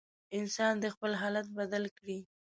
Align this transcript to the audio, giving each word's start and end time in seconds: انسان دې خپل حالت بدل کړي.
انسان 0.37 0.73
دې 0.81 0.89
خپل 0.95 1.11
حالت 1.21 1.47
بدل 1.57 1.83
کړي. 1.97 2.19